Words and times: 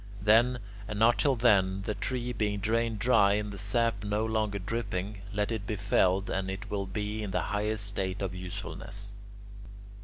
Then 0.19 0.57
and 0.87 0.97
not 0.97 1.19
till 1.19 1.35
then, 1.35 1.83
the 1.83 1.93
tree 1.93 2.33
being 2.33 2.57
drained 2.59 2.97
dry 2.97 3.33
and 3.33 3.53
the 3.53 3.59
sap 3.59 4.03
no 4.03 4.25
longer 4.25 4.57
dripping, 4.57 5.19
let 5.31 5.51
it 5.51 5.67
be 5.67 5.75
felled 5.75 6.27
and 6.27 6.49
it 6.49 6.71
will 6.71 6.87
be 6.87 7.21
in 7.21 7.29
the 7.29 7.39
highest 7.53 7.85
state 7.85 8.19
of 8.23 8.33
usefulness. 8.33 9.13